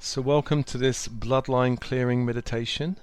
So, 0.00 0.22
welcome 0.22 0.62
to 0.62 0.78
this 0.78 1.08
bloodline 1.08 1.80
clearing 1.80 2.24
meditation. 2.24 2.98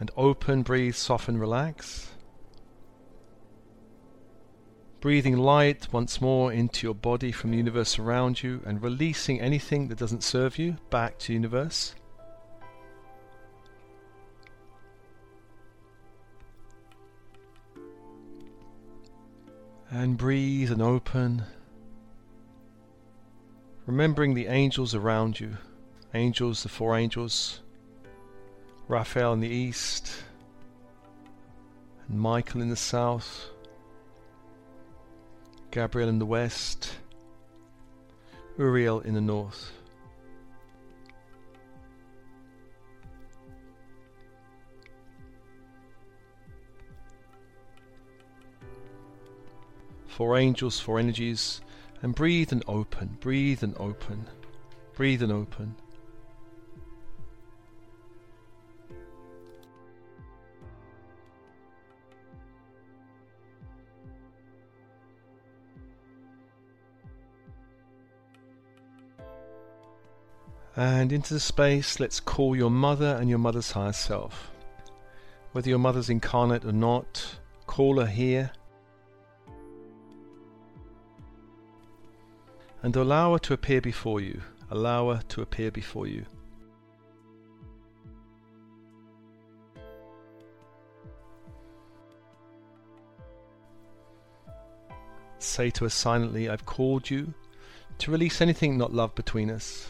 And 0.00 0.10
open, 0.16 0.62
breathe, 0.62 0.94
soften, 0.94 1.36
relax. 1.36 2.08
Breathing 5.00 5.36
light 5.36 5.92
once 5.92 6.22
more 6.22 6.50
into 6.50 6.86
your 6.86 6.94
body 6.94 7.32
from 7.32 7.50
the 7.50 7.58
universe 7.58 7.98
around 7.98 8.42
you 8.42 8.62
and 8.64 8.82
releasing 8.82 9.42
anything 9.42 9.88
that 9.88 9.98
doesn't 9.98 10.22
serve 10.22 10.58
you 10.58 10.78
back 10.88 11.18
to 11.18 11.34
universe. 11.34 11.94
And 19.90 20.16
breathe 20.16 20.72
and 20.72 20.80
open. 20.80 21.44
Remembering 23.86 24.34
the 24.34 24.46
angels 24.46 24.94
around 24.94 25.40
you. 25.40 25.56
Angels, 26.14 26.62
the 26.62 26.68
four 26.68 26.96
angels. 26.96 27.60
Raphael 28.86 29.32
in 29.32 29.40
the 29.40 29.48
east. 29.48 30.22
And 32.08 32.20
Michael 32.20 32.62
in 32.62 32.68
the 32.68 32.76
south. 32.76 33.48
Gabriel 35.72 36.08
in 36.08 36.20
the 36.20 36.26
west. 36.26 36.92
Uriel 38.56 39.00
in 39.00 39.14
the 39.14 39.20
north. 39.20 39.72
Four 50.06 50.36
angels, 50.36 50.78
four 50.78 51.00
energies, 51.00 51.62
and 52.02 52.14
breathe 52.14 52.52
and 52.52 52.64
open, 52.66 53.16
breathe 53.20 53.62
and 53.62 53.76
open, 53.78 54.28
breathe 54.94 55.22
and 55.22 55.32
open. 55.32 55.76
And 70.74 71.12
into 71.12 71.34
the 71.34 71.40
space, 71.40 72.00
let's 72.00 72.18
call 72.18 72.56
your 72.56 72.70
mother 72.70 73.16
and 73.20 73.28
your 73.28 73.38
mother's 73.38 73.70
higher 73.72 73.92
self. 73.92 74.50
Whether 75.52 75.68
your 75.68 75.78
mother's 75.78 76.08
incarnate 76.08 76.64
or 76.64 76.72
not, 76.72 77.36
call 77.66 78.00
her 78.00 78.06
here 78.06 78.50
and 82.82 82.96
allow 82.96 83.32
her 83.32 83.38
to 83.38 83.54
appear 83.54 83.80
before 83.80 84.20
you. 84.20 84.42
Allow 84.70 85.14
her 85.14 85.22
to 85.28 85.42
appear 85.42 85.70
before 85.70 86.06
you. 86.06 86.24
Say 95.38 95.70
to 95.70 95.84
her 95.84 95.90
silently, 95.90 96.48
I've 96.48 96.66
called 96.66 97.10
you 97.10 97.34
to 97.98 98.10
release 98.10 98.40
anything 98.40 98.78
not 98.78 98.92
love 98.92 99.14
between 99.14 99.50
us. 99.50 99.88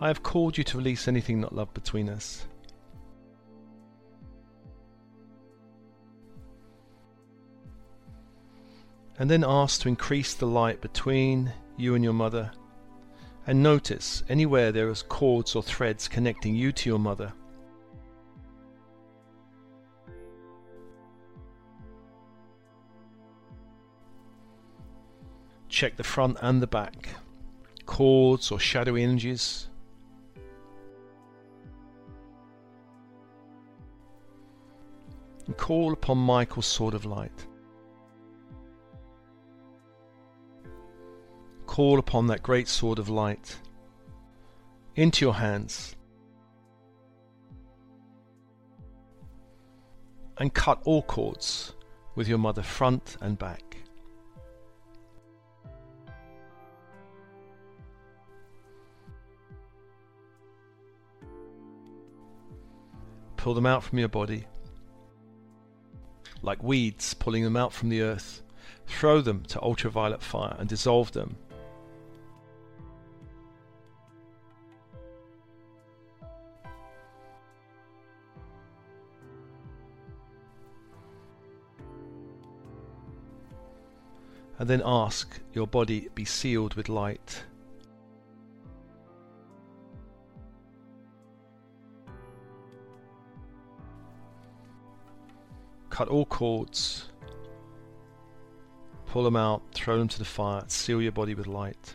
I 0.00 0.08
have 0.08 0.22
called 0.22 0.58
you 0.58 0.64
to 0.64 0.78
release 0.78 1.08
anything 1.08 1.40
not 1.40 1.54
love 1.54 1.72
between 1.74 2.08
us. 2.08 2.46
And 9.18 9.30
then 9.30 9.44
ask 9.46 9.80
to 9.82 9.88
increase 9.88 10.34
the 10.34 10.46
light 10.46 10.80
between 10.80 11.52
you 11.78 11.94
and 11.94 12.04
your 12.04 12.12
mother. 12.12 12.50
And 13.46 13.62
notice 13.62 14.22
anywhere 14.28 14.72
there 14.72 14.90
is 14.90 15.02
cords 15.02 15.54
or 15.54 15.62
threads 15.62 16.08
connecting 16.08 16.54
you 16.54 16.72
to 16.72 16.90
your 16.90 16.98
mother. 16.98 17.32
Check 25.68 25.96
the 25.96 26.04
front 26.04 26.36
and 26.42 26.60
the 26.60 26.66
back. 26.66 27.08
Cords 27.86 28.50
or 28.50 28.58
shadowy 28.58 29.02
energies. 29.02 29.68
And 35.46 35.56
call 35.56 35.92
upon 35.92 36.18
Michael's 36.18 36.66
sword 36.66 36.94
of 36.94 37.04
light. 37.04 37.46
Call 41.68 41.98
upon 41.98 42.26
that 42.26 42.42
great 42.42 42.66
sword 42.66 42.98
of 42.98 43.10
light 43.10 43.56
into 44.96 45.24
your 45.24 45.34
hands 45.34 45.94
and 50.38 50.52
cut 50.54 50.80
all 50.84 51.02
cords 51.02 51.74
with 52.14 52.26
your 52.26 52.38
mother 52.38 52.62
front 52.62 53.18
and 53.20 53.38
back. 53.38 53.76
Pull 63.36 63.52
them 63.52 63.66
out 63.66 63.84
from 63.84 63.98
your 63.98 64.08
body 64.08 64.46
like 66.40 66.62
weeds 66.62 67.12
pulling 67.14 67.44
them 67.44 67.56
out 67.56 67.74
from 67.74 67.90
the 67.90 68.00
earth. 68.00 68.42
Throw 68.86 69.20
them 69.20 69.42
to 69.48 69.60
ultraviolet 69.60 70.22
fire 70.22 70.56
and 70.58 70.66
dissolve 70.66 71.12
them 71.12 71.36
and 84.58 84.68
then 84.68 84.82
ask 84.84 85.40
your 85.52 85.66
body 85.66 86.08
be 86.14 86.24
sealed 86.24 86.74
with 86.74 86.88
light. 86.88 87.44
Cut 95.90 96.08
all 96.08 96.26
cords, 96.26 97.08
pull 99.06 99.24
them 99.24 99.36
out, 99.36 99.62
throw 99.74 99.98
them 99.98 100.08
to 100.08 100.18
the 100.18 100.24
fire, 100.24 100.64
seal 100.68 101.02
your 101.02 101.12
body 101.12 101.34
with 101.34 101.46
light. 101.46 101.94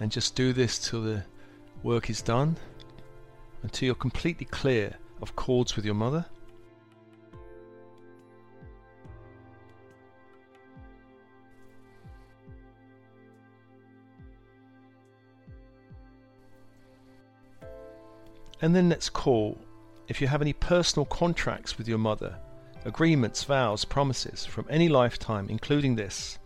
And 0.00 0.10
just 0.10 0.34
do 0.34 0.52
this 0.52 0.78
till 0.78 1.02
the 1.02 1.24
work 1.82 2.10
is 2.10 2.22
done 2.22 2.56
until 3.62 3.86
you're 3.86 3.94
completely 3.94 4.46
clear 4.46 4.94
of 5.20 5.34
cords 5.36 5.76
with 5.76 5.84
your 5.84 5.94
mother. 5.94 6.24
And 18.60 18.74
then 18.74 18.88
let's 18.88 19.08
call. 19.08 19.56
If 20.08 20.20
you 20.20 20.26
have 20.26 20.42
any 20.42 20.52
personal 20.52 21.06
contracts 21.06 21.78
with 21.78 21.86
your 21.86 21.98
mother 21.98 22.38
agreements 22.84 23.44
vows 23.44 23.84
promises 23.84 24.46
from 24.46 24.64
any 24.70 24.88
lifetime 24.88 25.48
including 25.50 25.96
this 25.96 26.38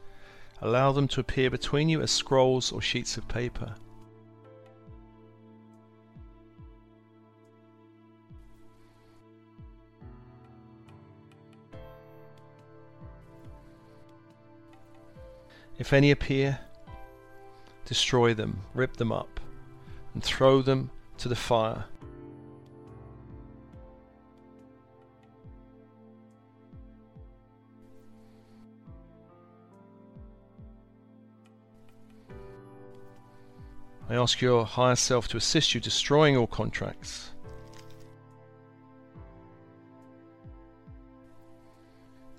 Allow 0.65 0.93
them 0.93 1.09
to 1.09 1.21
appear 1.21 1.51
between 1.51 1.89
you 1.89 2.01
as 2.03 2.13
scrolls 2.13 2.71
or 2.71 2.81
sheets 2.81 3.17
of 3.17 3.27
paper. 3.27 3.75
If 15.79 15.93
any 15.93 16.13
appear, 16.13 16.61
destroy 17.85 18.33
them, 18.33 18.61
rip 18.73 18.97
them 18.97 19.11
up, 19.11 19.41
and 20.15 20.23
throw 20.23 20.63
them 20.63 20.93
to 21.19 21.29
the 21.29 21.35
fire 21.35 21.87
I 34.13 34.17
ask 34.17 34.43
your 34.43 34.67
higher 34.67 34.95
self 34.95 35.27
to 35.29 35.39
assist 35.39 35.75
you 35.75 35.81
destroying 35.81 36.37
all 36.37 36.47
contracts. 36.47 37.31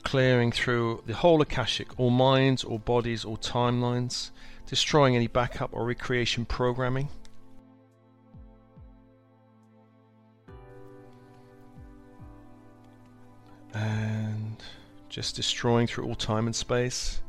Clearing 0.03 0.51
through 0.51 1.01
the 1.07 1.15
whole 1.15 1.41
Akashic, 1.41 1.99
all 1.99 2.11
minds, 2.11 2.63
all 2.63 2.77
bodies, 2.77 3.25
all 3.25 3.37
timelines, 3.37 4.29
destroying 4.67 5.15
any 5.15 5.25
backup 5.25 5.71
or 5.73 5.83
recreation 5.83 6.45
programming. 6.45 7.09
And 13.73 14.61
just 15.09 15.35
destroying 15.35 15.87
through 15.87 16.05
all 16.05 16.13
time 16.13 16.45
and 16.45 16.55
space. 16.55 17.22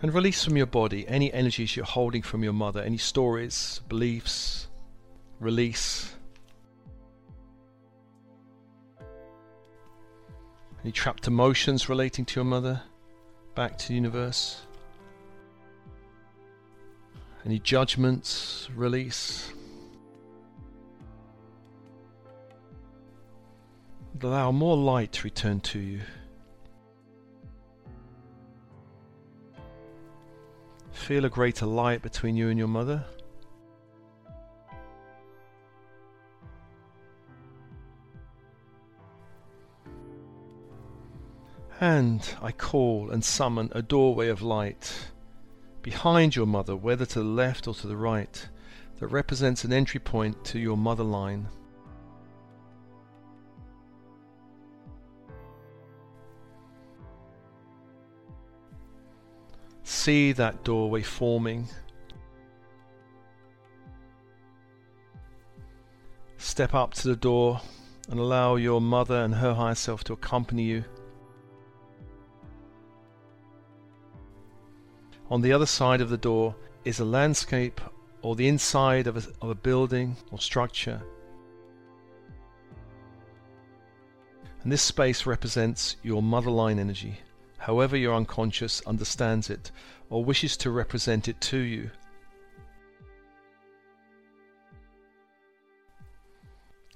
And 0.00 0.14
release 0.14 0.44
from 0.44 0.56
your 0.56 0.66
body 0.66 1.08
any 1.08 1.32
energies 1.32 1.74
you're 1.74 1.84
holding 1.84 2.22
from 2.22 2.44
your 2.44 2.52
mother, 2.52 2.80
any 2.80 2.98
stories, 2.98 3.80
beliefs. 3.88 4.68
Release. 5.40 6.14
Any 10.82 10.92
trapped 10.92 11.26
emotions 11.26 11.88
relating 11.88 12.24
to 12.26 12.36
your 12.36 12.44
mother, 12.44 12.82
back 13.56 13.76
to 13.78 13.88
the 13.88 13.94
universe. 13.94 14.62
Any 17.44 17.58
judgments, 17.58 18.68
release. 18.74 19.52
Allow 24.22 24.52
more 24.52 24.76
light 24.76 25.12
to 25.12 25.24
return 25.24 25.60
to 25.60 25.78
you. 25.78 26.00
Feel 31.08 31.24
a 31.24 31.30
greater 31.30 31.64
light 31.64 32.02
between 32.02 32.36
you 32.36 32.50
and 32.50 32.58
your 32.58 32.68
mother. 32.68 33.02
And 41.80 42.28
I 42.42 42.52
call 42.52 43.10
and 43.10 43.24
summon 43.24 43.70
a 43.72 43.80
doorway 43.80 44.28
of 44.28 44.42
light 44.42 45.08
behind 45.80 46.36
your 46.36 46.44
mother, 46.44 46.76
whether 46.76 47.06
to 47.06 47.20
the 47.20 47.24
left 47.24 47.66
or 47.66 47.72
to 47.76 47.86
the 47.86 47.96
right, 47.96 48.46
that 48.98 49.06
represents 49.06 49.64
an 49.64 49.72
entry 49.72 50.00
point 50.00 50.44
to 50.44 50.58
your 50.58 50.76
mother 50.76 51.04
line. 51.04 51.48
See 60.08 60.32
that 60.32 60.64
doorway 60.64 61.02
forming. 61.02 61.68
Step 66.38 66.74
up 66.74 66.94
to 66.94 67.08
the 67.08 67.14
door 67.14 67.60
and 68.08 68.18
allow 68.18 68.56
your 68.56 68.80
mother 68.80 69.16
and 69.16 69.34
her 69.34 69.52
higher 69.52 69.74
self 69.74 70.04
to 70.04 70.14
accompany 70.14 70.62
you. 70.62 70.84
On 75.30 75.42
the 75.42 75.52
other 75.52 75.66
side 75.66 76.00
of 76.00 76.08
the 76.08 76.16
door 76.16 76.56
is 76.86 77.00
a 77.00 77.04
landscape 77.04 77.78
or 78.22 78.34
the 78.34 78.48
inside 78.48 79.08
of 79.08 79.18
a, 79.18 79.44
of 79.44 79.50
a 79.50 79.54
building 79.54 80.16
or 80.30 80.38
structure. 80.38 81.02
And 84.62 84.72
this 84.72 84.80
space 84.80 85.26
represents 85.26 85.96
your 86.02 86.22
mother 86.22 86.50
line 86.50 86.78
energy, 86.78 87.20
however 87.58 87.94
your 87.94 88.14
unconscious 88.14 88.80
understands 88.86 89.50
it 89.50 89.70
or 90.10 90.24
wishes 90.24 90.56
to 90.58 90.70
represent 90.70 91.28
it 91.28 91.40
to 91.40 91.58
you. 91.58 91.90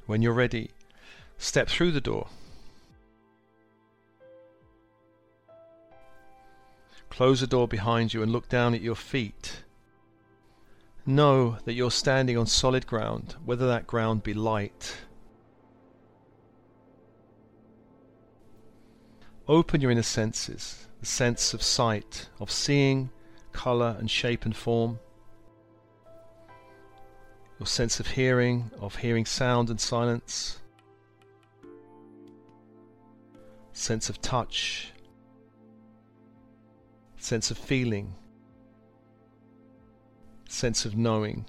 When 0.07 0.23
you're 0.23 0.33
ready, 0.33 0.71
step 1.39 1.69
through 1.69 1.93
the 1.93 2.01
door 2.01 2.29
Close 7.13 7.41
the 7.41 7.47
door 7.47 7.69
behind 7.69 8.15
you 8.15 8.23
and 8.23 8.33
look 8.33 8.49
down 8.49 8.73
at 8.73 8.81
your 8.81 8.95
feet. 8.95 9.65
Know 11.05 11.59
that 11.67 11.75
you're 11.75 11.91
standing 11.91 12.39
on 12.39 12.47
solid 12.47 12.87
ground, 12.87 13.37
whether 13.45 13.67
that 13.67 13.87
ground 13.87 14.23
be 14.23 14.33
light. 14.33 14.97
Open 19.49 19.81
your 19.81 19.91
inner 19.91 20.03
senses, 20.03 20.87
the 21.01 21.07
sense 21.07 21.53
of 21.53 21.63
sight, 21.63 22.29
of 22.39 22.51
seeing, 22.51 23.11
colour 23.53 23.97
and 23.99 24.11
shape 24.11 24.45
and 24.45 24.57
form. 24.57 25.01
Your 27.59 27.67
sense 27.67 27.99
of 28.01 28.07
hearing, 28.07 28.71
of 28.81 28.97
hearing 28.97 29.27
sound 29.27 29.69
and 29.69 29.81
silence. 29.81 30.59
Sense 33.73 34.09
of 34.09 34.21
touch, 34.21 34.93
sense 37.17 37.51
of 37.51 37.59
feeling, 37.59 38.15
sense 40.49 40.85
of 40.85 40.97
knowing, 40.97 41.47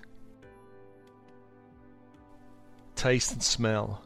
taste 2.96 3.34
and 3.34 3.44
smell. 3.44 4.03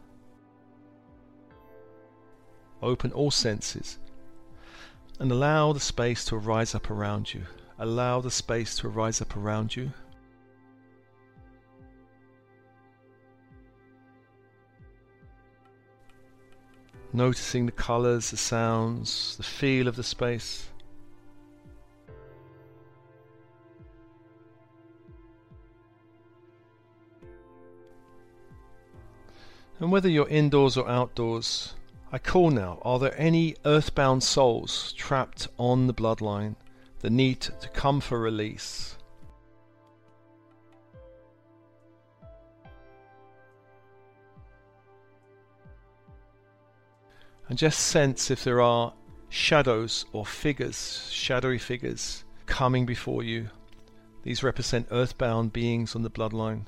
Open 2.82 3.12
all 3.12 3.32
senses 3.32 3.98
and 5.20 5.32
allow 5.32 5.74
the 5.74 5.80
space 5.80 6.24
to 6.26 6.36
arise 6.36 6.76
up 6.76 6.92
around 6.92 7.34
you. 7.34 7.42
Allow 7.80 8.22
the 8.22 8.32
space 8.32 8.78
to 8.78 8.88
arise 8.88 9.22
up 9.22 9.36
around 9.36 9.76
you. 9.76 9.92
Noticing 17.14 17.66
the 17.66 17.72
colours, 17.72 18.30
the 18.30 18.38
sounds, 18.38 19.38
the 19.38 19.44
feel 19.44 19.88
of 19.88 19.96
the 19.96 20.04
space. 20.04 20.70
And 29.80 29.92
whether 29.92 30.10
you're 30.10 30.28
indoors 30.28 30.76
or 30.76 30.88
outdoors, 30.90 31.74
I 32.09 32.19
call 32.19 32.51
now, 32.51 32.80
are 32.83 33.00
there 33.00 33.19
any 33.19 33.56
earthbound 33.65 34.24
souls 34.24 34.94
trapped 34.94 35.50
on 35.59 35.88
the 35.88 35.94
bloodline 35.94 36.56
that 37.00 37.09
need 37.09 37.42
to 37.42 37.68
come 37.74 38.00
for 38.00 38.18
release? 38.18 38.98
And 47.50 47.57
just 47.57 47.80
sense 47.80 48.31
if 48.31 48.42
there 48.44 48.62
are 48.62 48.94
shadows 49.27 50.06
or 50.13 50.25
figures, 50.25 51.09
shadowy 51.11 51.57
figures, 51.57 52.23
coming 52.45 52.85
before 52.85 53.23
you. 53.23 53.49
These 54.23 54.44
represent 54.44 54.87
earthbound 54.92 55.52
beings 55.52 55.94
on 55.94 56.04
the 56.04 56.09
bloodline. 56.09 56.68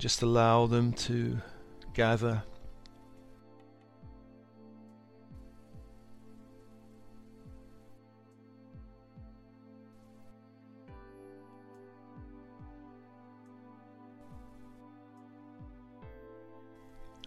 Just 0.00 0.22
allow 0.22 0.66
them 0.66 0.94
to 0.94 1.38
gather. 1.92 2.42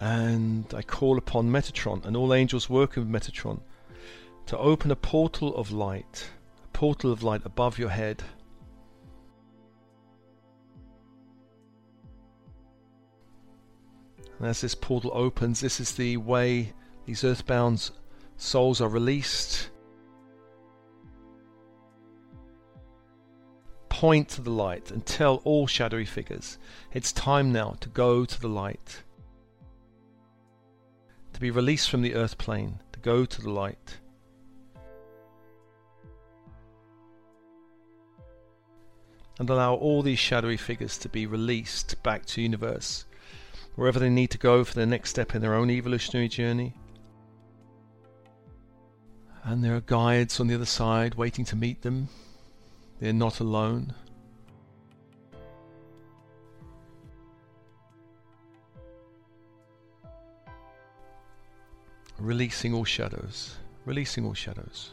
And 0.02 0.66
I 0.74 0.82
call 0.82 1.20
upon 1.20 1.52
Metatron 1.52 2.04
and 2.06 2.18
all 2.18 2.34
angels 2.34 2.70
working 2.70 3.04
with 3.04 3.24
Metatron 3.24 3.60
to 4.48 4.58
open 4.58 4.90
a 4.90 4.96
portal 4.96 5.56
of 5.56 5.72
light, 5.72 6.28
a 6.64 6.68
portal 6.70 7.12
of 7.12 7.22
light 7.22 7.42
above 7.46 7.78
your 7.78 7.90
head. 7.90 8.24
And 14.44 14.50
as 14.50 14.60
this 14.60 14.76
portal 14.76 15.12
opens, 15.14 15.62
this 15.62 15.80
is 15.80 15.94
the 15.94 16.18
way 16.18 16.74
these 17.06 17.24
earthbound 17.24 17.92
souls 18.36 18.82
are 18.82 18.90
released. 18.90 19.70
Point 23.88 24.28
to 24.28 24.42
the 24.42 24.50
light 24.52 24.92
and 24.92 25.06
tell 25.06 25.38
all 25.46 25.66
shadowy 25.66 26.04
figures 26.04 26.58
it's 26.92 27.14
time 27.14 27.54
now 27.54 27.78
to 27.80 27.88
go 27.88 28.26
to 28.26 28.42
the 28.42 28.50
light. 28.50 29.04
To 31.32 31.40
be 31.40 31.50
released 31.50 31.90
from 31.90 32.02
the 32.02 32.14
earth 32.14 32.38
plane, 32.38 32.82
to 32.92 33.00
go 33.00 33.24
to 33.24 33.42
the 33.42 33.50
light. 33.50 34.00
And 39.40 39.50
allow 39.50 39.76
all 39.76 40.02
these 40.02 40.20
shadowy 40.20 40.58
figures 40.58 40.98
to 40.98 41.08
be 41.08 41.26
released 41.26 42.04
back 42.04 42.26
to 42.26 42.42
universe 42.42 43.06
wherever 43.76 44.00
they 44.00 44.10
need 44.10 44.30
to 44.32 44.38
go 44.38 44.64
for 44.64 44.74
their 44.74 44.86
next 44.86 45.10
step 45.10 45.34
in 45.36 45.42
their 45.42 45.56
own 45.56 45.70
evolutionary 45.70 46.28
journey. 46.28 46.74
And 49.44 49.64
there 49.64 49.76
are 49.76 49.82
guides 49.82 50.40
on 50.40 50.48
the 50.48 50.56
other 50.56 50.66
side 50.66 51.16
waiting 51.16 51.44
to 51.46 51.56
meet 51.56 51.82
them. 51.82 52.08
They're 53.00 53.12
not 53.12 53.40
alone. 53.40 53.94
Releasing 62.20 62.74
all 62.74 62.86
shadows, 62.86 63.58
releasing 63.86 64.26
all 64.26 64.34
shadows. 64.34 64.92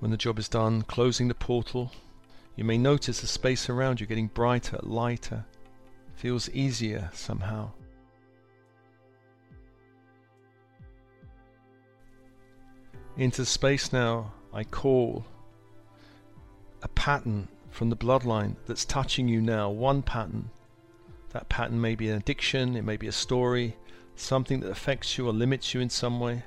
When 0.00 0.10
the 0.10 0.16
job 0.16 0.38
is 0.38 0.48
done, 0.48 0.82
closing 0.82 1.28
the 1.28 1.34
portal, 1.34 1.92
you 2.56 2.64
may 2.64 2.76
notice 2.76 3.20
the 3.20 3.26
space 3.26 3.68
around 3.68 4.00
you 4.00 4.06
getting 4.06 4.26
brighter, 4.26 4.78
lighter, 4.82 5.44
feels 6.14 6.50
easier 6.50 7.10
somehow. 7.14 7.70
Into 13.16 13.44
space 13.44 13.92
now, 13.92 14.32
I 14.52 14.64
call 14.64 15.24
a 16.82 16.88
pattern 16.88 17.48
from 17.70 17.90
the 17.90 17.96
bloodline 17.96 18.56
that's 18.66 18.84
touching 18.84 19.28
you 19.28 19.40
now, 19.40 19.68
one 19.70 20.02
pattern. 20.02 20.50
That 21.30 21.48
pattern 21.48 21.80
may 21.80 21.94
be 21.94 22.08
an 22.08 22.16
addiction, 22.16 22.76
it 22.76 22.82
may 22.82 22.96
be 22.96 23.06
a 23.06 23.12
story, 23.12 23.76
something 24.16 24.60
that 24.60 24.70
affects 24.70 25.18
you 25.18 25.28
or 25.28 25.32
limits 25.32 25.74
you 25.74 25.80
in 25.80 25.90
some 25.90 26.18
way. 26.18 26.42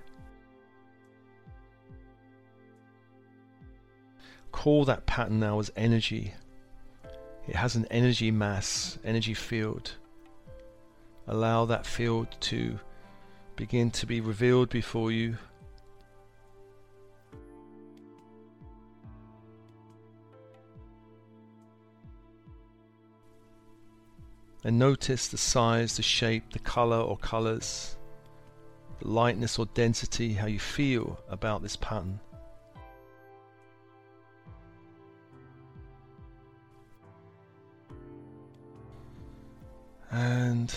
Call 4.53 4.86
that 4.86 5.05
pattern 5.05 5.41
now 5.41 5.60
as 5.60 5.69
energy. 5.75 6.33
It 7.50 7.55
has 7.55 7.75
an 7.75 7.86
energy 7.91 8.31
mass, 8.31 8.98
energy 9.03 9.33
field. 9.33 9.98
Allow 11.27 11.65
that 11.65 11.86
field 11.86 12.27
to 12.39 12.79
begin 13.57 13.91
to 13.91 14.05
be 14.05 14.22
revealed 14.22 14.69
before 14.69 15.12
you. 15.12 15.38
and 24.65 24.79
notice 24.79 25.27
the 25.27 25.38
size, 25.38 25.98
the 25.98 26.01
shape, 26.01 26.53
the 26.53 26.60
color 26.60 27.00
or 27.00 27.17
colors, 27.17 27.98
the 29.00 29.07
lightness 29.10 29.60
or 29.60 29.65
density, 29.74 30.33
how 30.33 30.48
you 30.48 30.60
feel 30.60 31.19
about 31.29 31.62
this 31.62 31.75
pattern. 31.75 32.19
And 40.13 40.74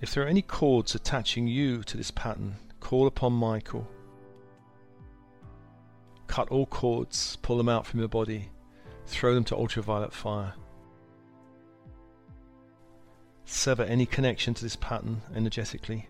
if 0.00 0.14
there 0.14 0.24
are 0.24 0.28
any 0.28 0.42
cords 0.42 0.94
attaching 0.94 1.46
you 1.46 1.82
to 1.82 1.96
this 1.96 2.10
pattern, 2.10 2.56
call 2.80 3.06
upon 3.06 3.34
Michael. 3.34 3.86
Cut 6.26 6.48
all 6.48 6.66
cords, 6.66 7.36
pull 7.42 7.58
them 7.58 7.68
out 7.68 7.86
from 7.86 8.00
your 8.00 8.08
body 8.08 8.50
Throw 9.06 9.34
them 9.34 9.44
to 9.44 9.56
ultraviolet 9.56 10.12
fire. 10.12 10.54
Sever 13.44 13.84
any 13.84 14.04
connection 14.04 14.52
to 14.54 14.62
this 14.62 14.76
pattern 14.76 15.22
energetically. 15.34 16.08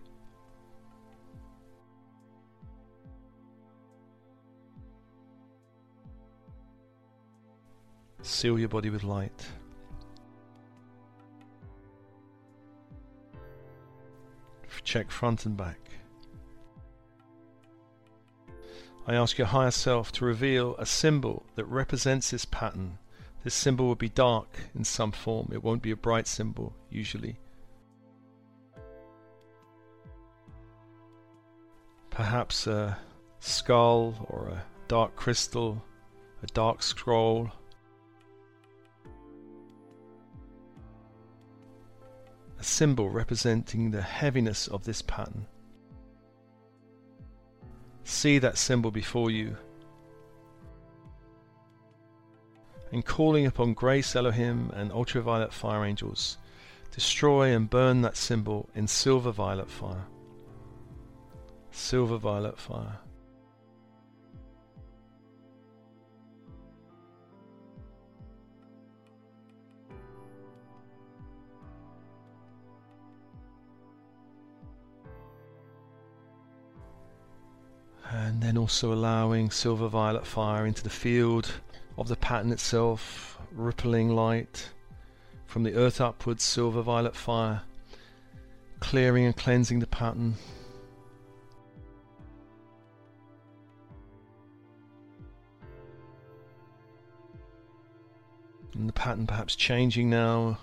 Seal 8.37 8.59
your 8.59 8.69
body 8.69 8.91
with 8.91 9.03
light. 9.03 9.47
Check 14.83 15.09
front 15.09 15.47
and 15.47 15.57
back. 15.57 15.79
I 19.07 19.15
ask 19.15 19.39
your 19.39 19.47
higher 19.47 19.71
self 19.71 20.11
to 20.11 20.25
reveal 20.25 20.75
a 20.77 20.85
symbol 20.85 21.47
that 21.55 21.65
represents 21.65 22.29
this 22.29 22.45
pattern. 22.45 22.99
This 23.43 23.55
symbol 23.55 23.87
will 23.87 23.95
be 23.95 24.09
dark 24.09 24.49
in 24.75 24.83
some 24.83 25.11
form, 25.11 25.49
it 25.51 25.63
won't 25.63 25.81
be 25.81 25.89
a 25.89 25.95
bright 25.95 26.27
symbol 26.27 26.75
usually. 26.91 27.39
Perhaps 32.11 32.67
a 32.67 32.99
skull 33.39 34.27
or 34.29 34.49
a 34.49 34.63
dark 34.87 35.15
crystal, 35.15 35.83
a 36.43 36.47
dark 36.53 36.83
scroll. 36.83 37.51
Symbol 42.67 43.09
representing 43.09 43.91
the 43.91 44.01
heaviness 44.01 44.67
of 44.67 44.83
this 44.83 45.01
pattern. 45.01 45.47
See 48.03 48.37
that 48.39 48.57
symbol 48.57 48.91
before 48.91 49.31
you. 49.31 49.57
And 52.91 53.05
calling 53.05 53.45
upon 53.45 53.73
grace 53.73 54.15
Elohim 54.15 54.71
and 54.73 54.91
ultraviolet 54.91 55.51
fire 55.51 55.83
angels, 55.83 56.37
destroy 56.91 57.53
and 57.53 57.69
burn 57.69 58.01
that 58.01 58.15
symbol 58.15 58.69
in 58.75 58.87
silver 58.87 59.31
violet 59.31 59.69
fire. 59.69 60.05
Silver 61.71 62.17
violet 62.17 62.57
fire. 62.57 62.99
And 78.11 78.41
then 78.41 78.57
also 78.57 78.93
allowing 78.93 79.49
silver 79.49 79.87
violet 79.87 80.25
fire 80.25 80.65
into 80.65 80.83
the 80.83 80.89
field 80.89 81.51
of 81.97 82.07
the 82.07 82.15
pattern 82.15 82.51
itself, 82.51 83.37
rippling 83.51 84.15
light 84.15 84.69
from 85.45 85.63
the 85.63 85.73
earth 85.73 85.99
upwards, 85.99 86.43
silver 86.43 86.81
violet 86.81 87.15
fire, 87.15 87.61
clearing 88.79 89.25
and 89.25 89.35
cleansing 89.35 89.79
the 89.79 89.87
pattern. 89.87 90.35
And 98.73 98.87
the 98.87 98.93
pattern 98.93 99.25
perhaps 99.25 99.55
changing 99.55 100.09
now, 100.09 100.59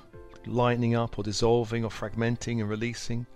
lightening 0.46 0.94
up 0.94 1.18
or 1.18 1.24
dissolving 1.24 1.84
or 1.84 1.90
fragmenting 1.90 2.60
and 2.60 2.68
releasing. 2.68 3.26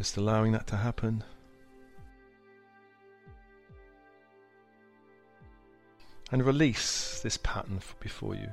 Just 0.00 0.16
allowing 0.16 0.52
that 0.52 0.66
to 0.68 0.78
happen. 0.78 1.22
And 6.32 6.42
release 6.42 7.20
this 7.20 7.36
pattern 7.36 7.80
before 8.00 8.34
you. 8.34 8.48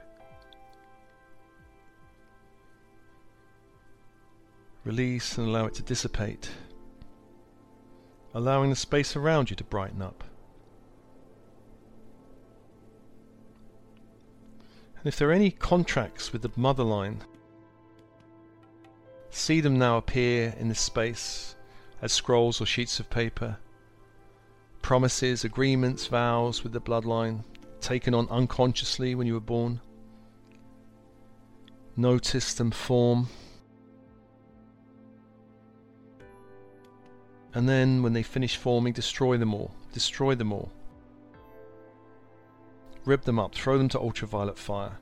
Release 4.84 5.38
and 5.38 5.48
allow 5.48 5.68
it 5.68 5.74
to 5.76 5.84
dissipate, 5.84 6.50
allowing 8.34 8.70
the 8.70 8.76
space 8.76 9.16
around 9.16 9.50
you 9.50 9.56
to 9.56 9.64
brighten 9.64 10.02
up. 10.02 10.26
And 14.98 15.08
if 15.08 15.16
there 15.16 15.30
are 15.30 15.34
any 15.34 15.52
contracts 15.52 16.34
with 16.34 16.42
the 16.42 16.52
mother 16.58 16.84
line 16.84 17.24
See 19.38 19.62
them 19.62 19.78
now 19.78 19.98
appear 19.98 20.56
in 20.60 20.68
this 20.68 20.80
space 20.80 21.56
as 22.02 22.12
scrolls 22.12 22.60
or 22.60 22.66
sheets 22.66 23.00
of 23.00 23.08
paper. 23.12 23.58
Promises, 24.82 25.46
agreements, 25.46 26.08
vows 26.08 26.64
with 26.64 26.74
the 26.74 26.82
bloodline 26.82 27.44
taken 27.80 28.16
on 28.16 28.28
unconsciously 28.30 29.14
when 29.14 29.28
you 29.28 29.36
were 29.36 29.40
born. 29.40 29.80
Notice 31.96 32.56
them 32.56 32.72
form. 32.72 33.28
And 37.54 37.70
then, 37.70 38.02
when 38.02 38.14
they 38.14 38.24
finish 38.24 38.58
forming, 38.58 38.92
destroy 38.92 39.38
them 39.38 39.54
all. 39.54 39.72
Destroy 39.94 40.34
them 40.34 40.52
all. 40.52 40.72
Rip 43.06 43.22
them 43.22 43.38
up, 43.38 43.54
throw 43.54 43.78
them 43.78 43.90
to 43.90 44.00
ultraviolet 44.00 44.58
fire. 44.58 44.98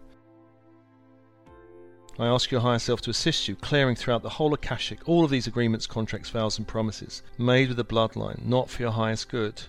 I 2.18 2.28
ask 2.28 2.50
your 2.50 2.62
higher 2.62 2.80
self 2.80 3.02
to 3.02 3.10
assist 3.10 3.50
you, 3.50 3.56
clearing 3.58 3.96
throughout 3.96 4.24
the 4.24 4.30
whole 4.30 4.54
Akashic 4.54 5.08
all 5.08 5.26
of 5.26 5.30
these 5.30 5.48
agreements, 5.48 5.86
contracts, 5.86 6.30
vows, 6.30 6.58
and 6.58 6.66
promises 6.66 7.24
made 7.38 7.68
with 7.68 7.78
the 7.78 7.84
bloodline, 7.84 8.46
not 8.46 8.70
for 8.70 8.84
your 8.84 8.92
highest 8.92 9.28
good. 9.28 9.62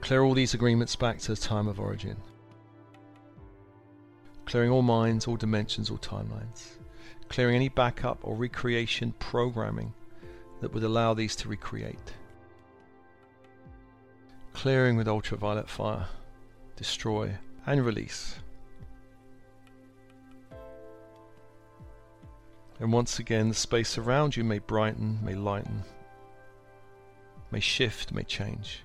Clear 0.00 0.24
all 0.24 0.34
these 0.34 0.52
agreements 0.52 0.96
back 0.96 1.18
to 1.20 1.34
the 1.34 1.40
time 1.40 1.68
of 1.68 1.78
origin. 1.78 2.16
Clearing 4.44 4.70
all 4.70 4.82
minds, 4.82 5.28
all 5.28 5.36
dimensions, 5.36 5.88
all 5.88 5.98
timelines. 5.98 6.78
Clearing 7.28 7.54
any 7.54 7.68
backup 7.68 8.18
or 8.22 8.34
recreation 8.34 9.14
programming 9.20 9.94
that 10.60 10.74
would 10.74 10.82
allow 10.82 11.14
these 11.14 11.36
to 11.36 11.48
recreate. 11.48 12.12
Clearing 14.52 14.96
with 14.96 15.08
ultraviolet 15.08 15.68
fire, 15.68 16.06
destroy, 16.76 17.36
and 17.66 17.86
release 17.86 18.36
And 22.80 22.92
once 22.92 23.18
again, 23.18 23.48
the 23.48 23.54
space 23.54 23.96
around 23.96 24.36
you 24.36 24.44
may 24.44 24.58
brighten, 24.58 25.18
may 25.22 25.34
lighten, 25.34 25.84
may 27.50 27.60
shift, 27.60 28.12
may 28.12 28.24
change. 28.24 28.84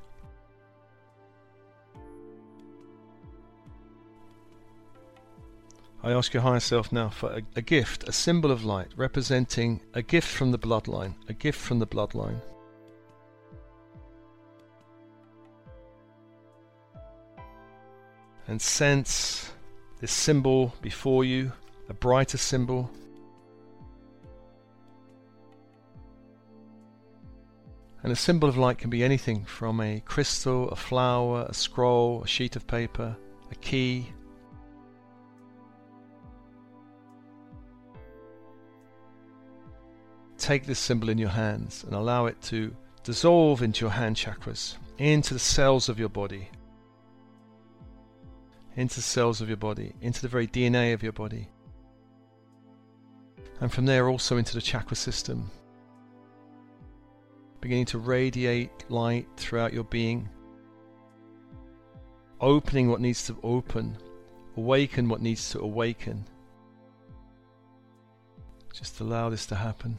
I 6.01 6.11
ask 6.11 6.33
your 6.33 6.43
higher 6.43 6.61
self 6.61 6.93
now 6.93 7.09
for 7.09 7.29
a, 7.31 7.41
a, 7.57 7.61
gift, 7.61 8.07
a 8.07 8.13
symbol 8.13 8.51
of 8.51 8.63
light, 8.63 8.87
representing 8.95 9.81
a 9.93 10.01
gift 10.01 10.29
from 10.29 10.51
the 10.51 10.59
bloodline, 10.59 11.15
a 11.27 11.33
gift 11.33 11.59
from 11.59 11.79
the 11.79 11.87
bloodline. 11.87 12.39
And 18.47 18.61
sense 18.61 19.51
this 19.99 20.11
symbol 20.11 20.73
before 20.81 21.25
you, 21.25 21.51
a 21.89 21.93
brighter 21.93 22.37
symbol. 22.37 22.89
And 28.09 28.17
a 28.17 28.19
symbol 28.19 28.49
of 28.49 28.57
light 28.57 28.79
can 28.79 28.89
be 28.89 29.03
anything 29.03 29.45
from 29.45 29.79
a 29.79 29.99
crystal, 29.99 30.67
a 30.69 30.75
flower, 30.75 31.45
a 31.47 31.53
scroll, 31.53 32.23
a 32.23 32.27
sheet 32.27 32.55
of 32.55 32.65
paper, 32.65 33.15
a 33.51 33.55
key, 33.57 34.11
take 40.39 40.65
this 40.65 40.79
symbol 40.79 41.09
in 41.09 41.19
your 41.19 41.29
hands 41.29 41.83
and 41.83 41.93
allow 41.93 42.25
it 42.25 42.41
to 42.45 42.75
dissolve 43.03 43.61
into 43.61 43.85
your 43.85 43.91
hand 43.91 44.15
chakras, 44.15 44.75
into 44.97 45.35
the 45.35 45.39
cells 45.39 45.87
of 45.87 45.99
your 45.99 46.09
body, 46.09 46.49
into 48.75 48.95
the 48.95 49.01
cells 49.03 49.39
of 49.39 49.47
your 49.49 49.57
body, 49.57 49.93
into 50.01 50.19
the 50.23 50.27
very 50.27 50.47
DNA 50.47 50.95
of 50.95 51.03
your 51.03 51.13
body. 51.13 51.47
And 53.61 53.71
from 53.71 53.85
there 53.85 54.09
also 54.09 54.37
into 54.37 54.55
the 54.55 54.61
chakra 54.61 54.95
system, 54.97 55.51
beginning 57.61 57.85
to 57.85 57.99
radiate 57.99 58.89
light 58.89 59.27
throughout 59.37 59.73
your 59.73 59.83
being, 59.83 60.29
opening 62.39 62.89
what 62.89 63.01
needs 63.01 63.25
to 63.27 63.37
open, 63.43 63.97
awaken 64.55 65.09
what 65.09 65.21
needs 65.21 65.49
to 65.51 65.59
awaken. 65.59 66.25
Just 68.73 68.99
allow 69.01 69.29
this 69.29 69.45
to 69.47 69.55
happen. 69.55 69.97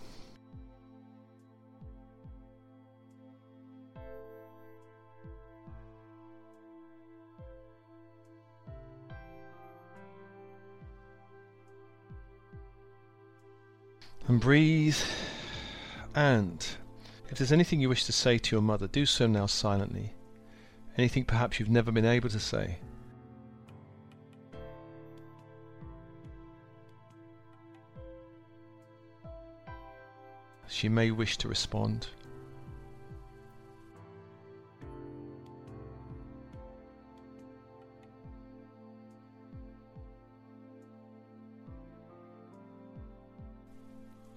And 14.29 14.41
breathe. 14.41 14.97
And 16.15 16.65
if 17.31 17.39
there's 17.39 17.53
anything 17.53 17.81
you 17.81 17.89
wish 17.89 18.05
to 18.05 18.13
say 18.13 18.39
to 18.39 18.57
your 18.57 18.63
mother, 18.63 18.89
do 18.89 19.07
so 19.07 19.27
now 19.27 19.47
silently. 19.47 20.15
Anything 20.99 21.25
perhaps 21.25 21.59
you've 21.61 21.71
never 21.71 21.93
been 21.93 22.05
able 22.05 22.29
to 22.29 22.41
say. 22.41 22.79
She 30.69 30.89
may 30.89 31.11
wish 31.11 31.37
to 31.39 31.49
respond. 31.49 32.09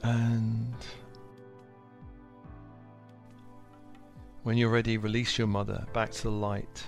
And 0.03 0.52
when 4.43 4.57
you're 4.57 4.69
ready, 4.69 4.97
release 4.97 5.37
your 5.37 5.47
mother 5.47 5.85
back 5.93 6.11
to 6.11 6.23
the 6.23 6.31
light 6.31 6.87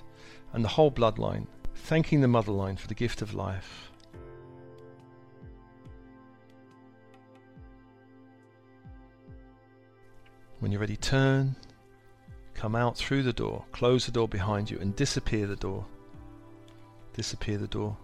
and 0.54 0.64
the 0.64 0.70
whole 0.70 0.92
bloodline, 0.92 1.48
thanking 1.74 2.22
the 2.22 2.28
motherline 2.28 2.78
for 2.78 2.88
the 2.88 2.94
gift 2.94 3.22
of 3.22 3.34
life. 3.34 3.92
When 10.60 10.72
you're 10.72 10.82
ready, 10.82 10.98
turn, 10.98 11.56
come 12.54 12.76
out 12.76 12.98
through 12.98 13.24
the 13.24 13.34
door, 13.34 13.66
close 13.72 14.06
the 14.06 14.12
door 14.12 14.28
behind 14.28 14.70
you, 14.70 14.80
and 14.80 14.96
disappear 14.96 15.48
the 15.48 15.56
door. 15.56 15.86
Disappear 17.14 17.58
the 17.58 17.68
door. 17.68 17.98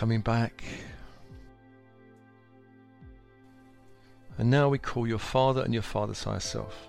Coming 0.00 0.22
back. 0.22 0.64
And 4.38 4.50
now 4.50 4.70
we 4.70 4.78
call 4.78 5.06
your 5.06 5.18
Father 5.18 5.60
and 5.60 5.74
your 5.74 5.82
Father's 5.82 6.24
higher 6.24 6.40
self. 6.40 6.88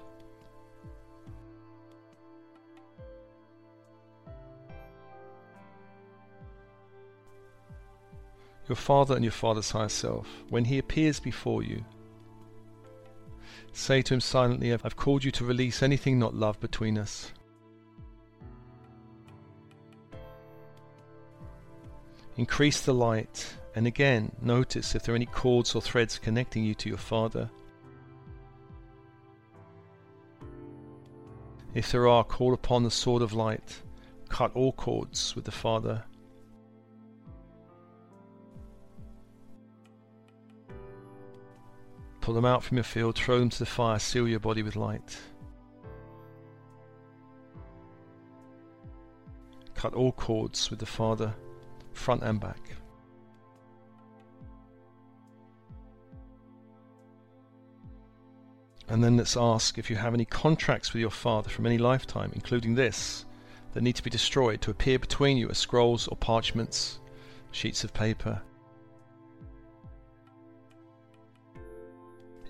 Your 8.69 8.77
Father 8.77 9.15
and 9.15 9.25
your 9.25 9.33
Father's 9.33 9.71
higher 9.71 9.89
self, 9.89 10.25
when 10.47 10.63
He 10.63 10.77
appears 10.77 11.19
before 11.19 11.63
you, 11.63 11.83
say 13.73 14.01
to 14.03 14.13
Him 14.13 14.21
silently, 14.21 14.71
I've 14.71 14.95
called 14.95 15.25
you 15.25 15.31
to 15.31 15.43
release 15.43 15.83
anything 15.83 16.17
not 16.17 16.33
love 16.33 16.61
between 16.61 16.97
us. 16.97 17.33
Increase 22.37 22.81
the 22.81 22.93
light, 22.93 23.53
and 23.75 23.85
again 23.85 24.31
notice 24.41 24.95
if 24.95 25.03
there 25.03 25.13
are 25.13 25.15
any 25.17 25.25
cords 25.25 25.75
or 25.75 25.81
threads 25.81 26.17
connecting 26.17 26.63
you 26.63 26.73
to 26.75 26.89
your 26.89 26.97
Father. 26.97 27.49
If 31.73 31.91
there 31.91 32.07
are, 32.07 32.23
call 32.23 32.53
upon 32.53 32.83
the 32.83 32.91
sword 32.91 33.21
of 33.21 33.33
light, 33.33 33.81
cut 34.29 34.51
all 34.55 34.71
cords 34.73 35.35
with 35.35 35.45
the 35.45 35.51
Father. 35.51 36.03
Pull 42.21 42.33
them 42.33 42.45
out 42.45 42.63
from 42.63 42.77
your 42.77 42.83
field, 42.83 43.15
throw 43.15 43.39
them 43.39 43.49
to 43.49 43.59
the 43.59 43.65
fire, 43.65 43.99
seal 43.99 44.27
your 44.27 44.39
body 44.39 44.63
with 44.63 44.75
light. 44.75 45.17
Cut 49.73 49.93
all 49.93 50.11
cords 50.11 50.69
with 50.69 50.79
the 50.79 50.85
Father 50.85 51.33
front 51.93 52.23
and 52.23 52.39
back. 52.39 52.59
And 58.87 59.01
then 59.01 59.15
let's 59.15 59.37
ask 59.37 59.77
if 59.77 59.89
you 59.89 59.95
have 59.95 60.13
any 60.13 60.25
contracts 60.25 60.91
with 60.91 60.99
your 60.99 61.11
father 61.11 61.49
from 61.49 61.65
any 61.65 61.77
lifetime, 61.77 62.31
including 62.35 62.75
this, 62.75 63.25
that 63.73 63.83
need 63.83 63.95
to 63.95 64.03
be 64.03 64.09
destroyed 64.09 64.61
to 64.61 64.71
appear 64.71 64.99
between 64.99 65.37
you 65.37 65.49
as 65.49 65.57
scrolls 65.57 66.09
or 66.09 66.17
parchments, 66.17 66.99
sheets 67.51 67.85
of 67.85 67.93
paper. 67.93 68.41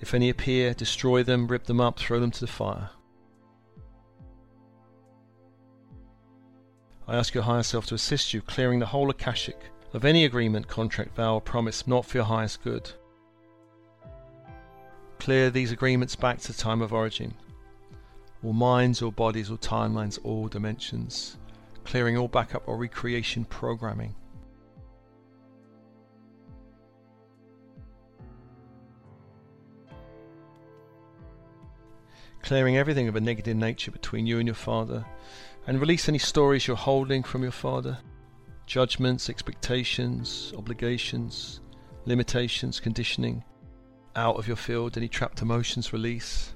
If 0.02 0.16
any 0.16 0.30
appear, 0.32 0.74
destroy 0.74 1.22
them, 1.22 1.46
rip 1.48 1.66
them 1.66 1.80
up, 1.80 2.00
throw 2.00 2.20
them 2.20 2.32
to 2.32 2.40
the 2.40 2.48
fire. 2.48 2.90
I 7.12 7.18
ask 7.18 7.34
your 7.34 7.44
higher 7.44 7.62
self 7.62 7.88
to 7.88 7.96
assist 7.96 8.34
you 8.34 8.42
clearing 8.42 8.80
the 8.80 8.86
whole 8.86 9.10
Akashic 9.10 9.60
of 9.92 10.06
any 10.06 10.24
agreement, 10.24 10.70
contract, 10.70 11.14
vow, 11.14 11.34
or 11.34 11.42
promise 11.42 11.86
not 11.86 12.06
for 12.06 12.20
your 12.20 12.26
highest 12.26 12.64
good. 12.64 12.90
Clear 15.20 15.50
these 15.50 15.74
agreements 15.74 16.16
back 16.16 16.40
to 16.40 16.58
time 16.58 16.82
of 16.82 16.94
origin. 16.94 17.34
All 18.46 18.54
minds, 18.54 19.02
all 19.02 19.12
bodies, 19.12 19.52
all 19.52 19.58
timelines, 19.58 20.20
all 20.24 20.48
dimensions. 20.48 21.38
Clearing 21.84 22.18
all 22.18 22.30
backup 22.30 22.66
or 22.66 22.78
recreation 22.78 23.44
programming. 23.44 24.16
Clearing 32.42 32.78
everything 32.78 33.10
of 33.10 33.18
a 33.18 33.22
negative 33.22 33.58
nature 33.58 33.92
between 33.92 34.26
you 34.26 34.40
and 34.40 34.48
your 34.48 34.56
father 34.56 35.06
and 35.68 35.80
release 35.80 36.10
any 36.10 36.18
stories 36.18 36.68
you're 36.68 36.76
holding 36.76 37.24
from 37.24 37.44
your 37.44 37.52
father 37.52 37.98
judgments, 38.66 39.30
expectations, 39.30 40.54
obligations, 40.58 41.60
limitations, 42.06 42.80
conditioning 42.80 43.44
out 44.16 44.38
of 44.38 44.48
your 44.48 44.56
field, 44.56 44.96
any 44.96 45.10
trapped 45.10 45.42
emotions 45.42 45.92
release. 45.92 46.56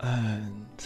And 0.00 0.84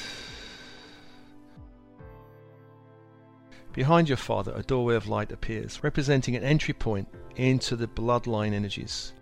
behind 3.73 4.09
your 4.09 4.19
father, 4.19 4.53
a 4.55 4.63
doorway 4.63 4.95
of 4.95 5.09
light 5.09 5.33
appears, 5.33 5.83
representing 5.83 6.37
an 6.37 6.45
entry 6.45 6.75
point 6.75 7.09
into 7.37 7.77
the 7.77 7.89
bloodline 7.89 8.53
energies 8.53 9.15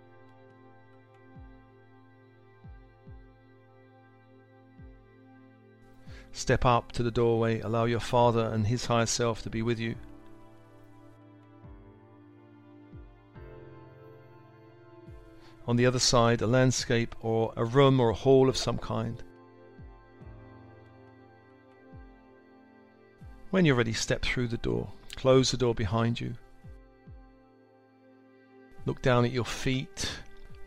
Step 6.37 6.65
up 6.65 6.91
to 6.91 7.01
the 7.01 7.09
doorway, 7.09 7.59
allow 7.61 7.85
your 7.85 7.99
Father 7.99 8.51
and 8.53 8.67
His 8.67 8.85
higher 8.85 9.07
self 9.07 9.41
to 9.41 9.49
be 9.49 9.63
with 9.63 9.79
you. 9.79 9.95
On 15.67 15.75
the 15.75 15.87
other 15.87 15.97
side, 15.97 16.43
a 16.43 16.47
landscape 16.47 17.15
or 17.21 17.51
a 17.57 17.65
room 17.65 17.99
or 17.99 18.11
a 18.11 18.13
hall 18.13 18.49
of 18.49 18.55
some 18.55 18.77
kind. 18.77 19.23
When 23.49 23.65
you're 23.65 23.73
ready, 23.73 23.93
step 23.93 24.21
through 24.21 24.49
the 24.49 24.57
door. 24.57 24.91
Close 25.15 25.49
the 25.49 25.57
door 25.57 25.73
behind 25.73 26.21
you. 26.21 26.35
Look 28.85 29.01
down 29.01 29.25
at 29.25 29.31
your 29.31 29.43
feet. 29.43 30.07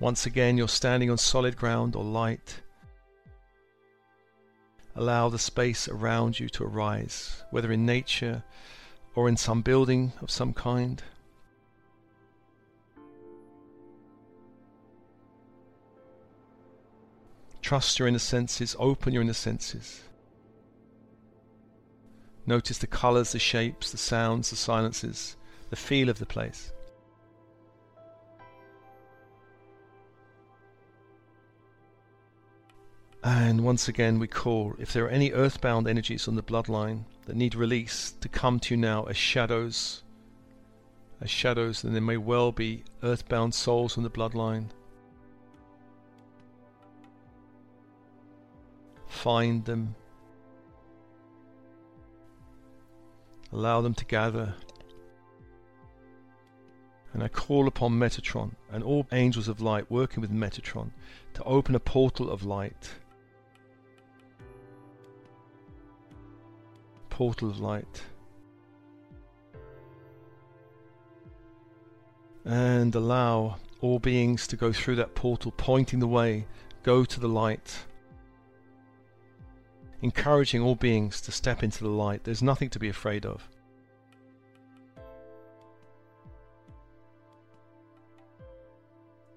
Once 0.00 0.26
again, 0.26 0.58
you're 0.58 0.66
standing 0.66 1.12
on 1.12 1.18
solid 1.18 1.56
ground 1.56 1.94
or 1.94 2.02
light. 2.02 2.60
Allow 4.96 5.28
the 5.28 5.38
space 5.38 5.88
around 5.88 6.40
you 6.40 6.48
to 6.50 6.64
arise, 6.64 7.42
whether 7.50 7.70
in 7.70 7.86
nature 7.86 8.42
or 9.14 9.28
in 9.28 9.36
some 9.36 9.62
building 9.62 10.12
of 10.20 10.30
some 10.30 10.52
kind. 10.52 11.02
Trust 17.62 17.98
your 17.98 18.08
inner 18.08 18.18
senses, 18.18 18.74
open 18.78 19.12
your 19.12 19.22
inner 19.22 19.32
senses. 19.32 20.02
Notice 22.46 22.78
the 22.78 22.88
colours, 22.88 23.32
the 23.32 23.38
shapes, 23.38 23.92
the 23.92 23.98
sounds, 23.98 24.50
the 24.50 24.56
silences, 24.56 25.36
the 25.68 25.76
feel 25.76 26.08
of 26.08 26.18
the 26.18 26.26
place. 26.26 26.72
And 33.22 33.64
once 33.64 33.86
again, 33.86 34.18
we 34.18 34.26
call 34.26 34.74
if 34.78 34.92
there 34.92 35.04
are 35.04 35.10
any 35.10 35.32
earthbound 35.32 35.86
energies 35.86 36.26
on 36.26 36.36
the 36.36 36.42
bloodline 36.42 37.04
that 37.26 37.36
need 37.36 37.54
release 37.54 38.12
to 38.20 38.28
come 38.28 38.58
to 38.60 38.74
you 38.74 38.80
now 38.80 39.04
as 39.04 39.16
shadows, 39.16 40.02
as 41.20 41.30
shadows, 41.30 41.82
then 41.82 41.92
there 41.92 42.00
may 42.00 42.16
well 42.16 42.50
be 42.50 42.84
earthbound 43.02 43.54
souls 43.54 43.98
on 43.98 44.04
the 44.04 44.10
bloodline. 44.10 44.70
Find 49.06 49.64
them, 49.66 49.94
Allow 53.52 53.80
them 53.80 53.94
to 53.94 54.04
gather. 54.04 54.54
And 57.12 57.22
I 57.22 57.28
call 57.28 57.66
upon 57.66 57.98
Metatron 57.98 58.52
and 58.70 58.84
all 58.84 59.06
angels 59.10 59.48
of 59.48 59.60
light 59.60 59.90
working 59.90 60.20
with 60.20 60.30
Metatron 60.30 60.92
to 61.34 61.42
open 61.42 61.74
a 61.74 61.80
portal 61.80 62.30
of 62.30 62.44
light. 62.44 62.90
Portal 67.20 67.50
of 67.50 67.60
light. 67.60 68.02
And 72.46 72.94
allow 72.94 73.58
all 73.82 73.98
beings 73.98 74.46
to 74.46 74.56
go 74.56 74.72
through 74.72 74.96
that 74.96 75.14
portal, 75.14 75.52
pointing 75.54 75.98
the 75.98 76.06
way. 76.06 76.46
Go 76.82 77.04
to 77.04 77.20
the 77.20 77.28
light 77.28 77.84
encouraging 80.00 80.62
all 80.62 80.74
beings 80.74 81.20
to 81.20 81.30
step 81.30 81.62
into 81.62 81.84
the 81.84 81.90
light. 81.90 82.24
There's 82.24 82.42
nothing 82.42 82.70
to 82.70 82.78
be 82.78 82.88
afraid 82.88 83.26
of. 83.26 83.46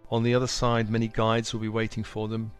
On 0.09 0.23
the 0.23 0.33
other 0.33 0.47
side, 0.47 0.89
many 0.89 1.09
guides 1.09 1.51
will 1.51 1.59
be 1.59 1.67
waiting 1.67 2.05
for 2.05 2.29
them. 2.29 2.53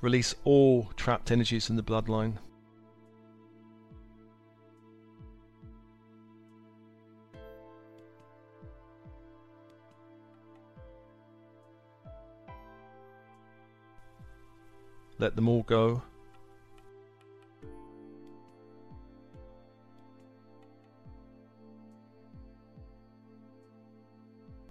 Release 0.00 0.34
all 0.44 0.90
trapped 0.96 1.30
energies 1.30 1.68
in 1.68 1.76
the 1.76 1.82
bloodline. 1.82 2.38
Let 15.18 15.36
them 15.36 15.50
all 15.50 15.64
go. 15.64 16.02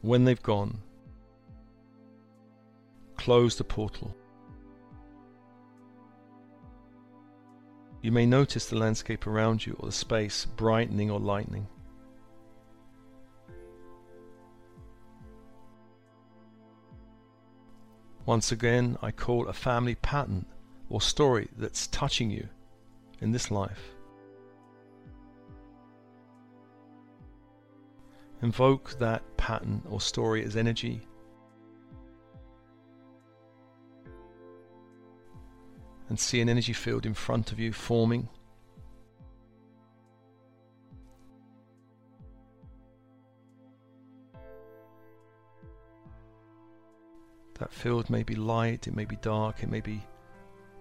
When 0.01 0.25
they've 0.25 0.41
gone, 0.41 0.79
close 3.15 3.57
the 3.57 3.63
portal. 3.63 4.15
You 8.01 8.13
may 8.13 8.25
notice 8.25 8.67
the 8.67 8.77
landscape 8.77 9.27
around 9.27 9.65
you 9.65 9.75
or 9.79 9.88
the 9.88 9.91
space 9.91 10.45
brightening 10.45 11.12
or 11.12 11.19
lightening. 11.19 11.67
Once 18.25 18.51
again, 18.51 18.97
I 19.01 19.12
call 19.12 19.47
a 19.47 19.53
family 19.53 19.95
pattern 19.95 20.45
or 20.88 21.01
story 21.01 21.49
that's 21.57 21.88
touching 21.88 22.29
you 22.29 22.47
in 23.19 23.31
this 23.31 23.51
life. 23.51 23.95
Invoke 28.41 28.97
that 28.99 29.23
pattern 29.35 29.81
or 29.89 29.99
story 29.99 30.45
as 30.45 30.55
energy. 30.55 31.09
And 36.10 36.19
see 36.19 36.41
an 36.41 36.50
energy 36.50 36.74
field 36.74 37.06
in 37.06 37.13
front 37.13 37.52
of 37.52 37.60
you 37.60 37.72
forming. 37.72 38.28
That 47.60 47.72
field 47.72 48.10
may 48.10 48.24
be 48.24 48.36
light, 48.36 48.88
it 48.88 48.95
may 48.95 49.06
be 49.06 49.17
dark, 49.17 49.62
it 49.62 49.69
may 49.69 49.82
be 49.82 50.02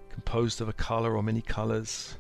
composed 0.09 0.61
of 0.61 0.69
a 0.69 0.73
color 0.73 1.15
or 1.15 1.23
many 1.23 1.43
colors. 1.43 2.17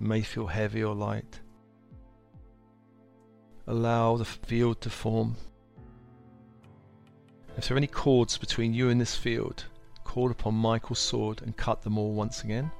May 0.00 0.22
feel 0.22 0.46
heavy 0.46 0.82
or 0.82 0.94
light. 0.94 1.40
Allow 3.66 4.16
the 4.16 4.24
field 4.24 4.80
to 4.82 4.90
form. 4.90 5.36
If 7.56 7.68
there 7.68 7.74
are 7.74 7.78
any 7.78 7.86
cords 7.86 8.36
between 8.36 8.74
you 8.74 8.90
and 8.90 9.00
this 9.00 9.16
field, 9.16 9.64
call 10.04 10.30
upon 10.30 10.54
Michael's 10.54 10.98
sword 10.98 11.40
and 11.42 11.56
cut 11.56 11.82
them 11.82 11.96
all 11.96 12.12
once 12.12 12.44
again. 12.44 12.70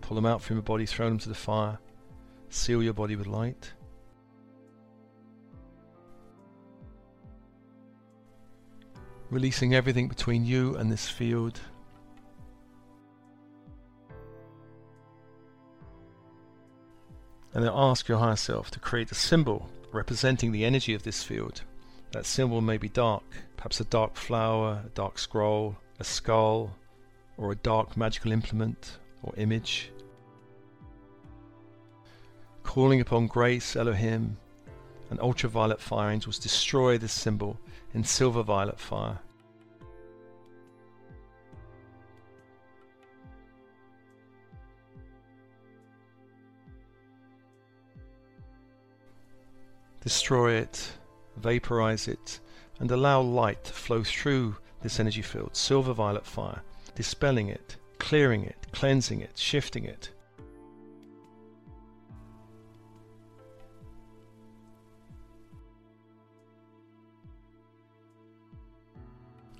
Pull 0.00 0.14
them 0.14 0.26
out 0.26 0.40
from 0.40 0.56
your 0.56 0.62
body, 0.62 0.86
throw 0.86 1.08
them 1.08 1.18
to 1.18 1.28
the 1.28 1.34
fire. 1.34 1.78
Seal 2.48 2.80
your 2.80 2.94
body 2.94 3.16
with 3.16 3.26
light. 3.26 3.72
Releasing 9.30 9.74
everything 9.74 10.06
between 10.06 10.44
you 10.44 10.76
and 10.76 10.90
this 10.90 11.08
field. 11.08 11.60
And 17.56 17.64
then 17.64 17.72
ask 17.74 18.06
your 18.06 18.18
higher 18.18 18.36
self 18.36 18.70
to 18.70 18.78
create 18.78 19.10
a 19.10 19.16
symbol 19.16 19.68
representing 19.92 20.52
the 20.52 20.64
energy 20.64 20.94
of 20.94 21.02
this 21.02 21.24
field. 21.24 21.62
That 22.12 22.26
symbol 22.26 22.60
may 22.60 22.76
be 22.76 22.88
dark, 22.88 23.24
perhaps 23.56 23.80
a 23.80 23.84
dark 23.84 24.14
flower, 24.14 24.84
a 24.86 24.90
dark 24.90 25.18
scroll, 25.18 25.76
a 25.98 26.04
skull, 26.04 26.76
or 27.36 27.50
a 27.50 27.56
dark 27.56 27.96
magical 27.96 28.30
implement 28.30 28.98
or 29.24 29.34
image 29.36 29.90
calling 32.76 33.00
upon 33.00 33.26
grace, 33.26 33.74
Elohim, 33.74 34.36
and 35.08 35.18
ultraviolet 35.20 35.80
fire 35.80 36.10
angels 36.10 36.38
destroy 36.38 36.98
this 36.98 37.12
symbol 37.12 37.58
in 37.94 38.04
silver 38.04 38.42
violet 38.42 38.78
fire. 38.78 39.18
Destroy 50.06 50.52
it, 50.52 50.92
vaporize 51.36 52.06
it, 52.06 52.38
and 52.78 52.88
allow 52.92 53.20
light 53.20 53.64
to 53.64 53.72
flow 53.72 54.04
through 54.04 54.54
this 54.80 55.00
energy 55.00 55.20
field, 55.20 55.56
silver 55.56 55.92
violet 55.92 56.24
fire, 56.24 56.62
dispelling 56.94 57.48
it, 57.48 57.74
clearing 57.98 58.44
it, 58.44 58.68
cleansing 58.70 59.20
it, 59.20 59.36
shifting 59.36 59.84
it. 59.84 60.12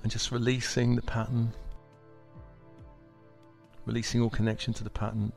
and 0.05 0.13
just 0.13 0.31
releasing 0.31 0.95
the 0.95 1.03
pattern, 1.03 1.53
releasing 3.85 4.23
all 4.23 4.31
connection 4.31 4.73
to 4.73 4.85
the 4.85 4.91
pattern. 4.91 5.33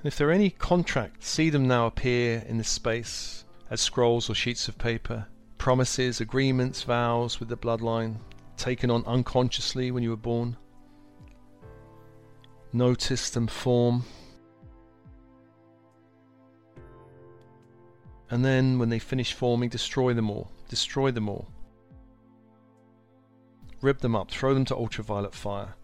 And 0.00 0.06
if 0.06 0.16
there 0.16 0.30
are 0.30 0.32
any 0.32 0.48
contracts, 0.48 1.28
see 1.28 1.50
them 1.50 1.68
now 1.68 1.84
appear 1.84 2.42
in 2.48 2.56
this 2.56 2.70
space 2.70 3.44
as 3.68 3.82
scrolls 3.82 4.30
or 4.30 4.34
sheets 4.34 4.66
of 4.66 4.78
paper, 4.78 5.26
promises, 5.58 6.22
agreements, 6.22 6.82
vows 6.84 7.38
with 7.38 7.50
the 7.50 7.56
bloodline, 7.58 8.16
taken 8.56 8.90
on 8.90 9.04
unconsciously 9.04 9.90
when 9.90 10.02
you 10.02 10.08
were 10.08 10.16
born. 10.16 10.56
Notice 12.72 13.28
them 13.28 13.46
form. 13.46 14.04
And 18.30 18.42
then 18.42 18.78
when 18.78 18.88
they 18.88 18.98
finish 18.98 19.34
forming, 19.34 19.68
destroy 19.68 20.14
them 20.14 20.30
all. 20.30 20.50
Destroy 20.70 21.10
them 21.10 21.28
all. 21.28 21.46
Rip 23.82 23.98
them 23.98 24.16
up, 24.16 24.30
throw 24.30 24.54
them 24.54 24.64
to 24.64 24.74
ultraviolet 24.74 25.34
fire. 25.34 25.74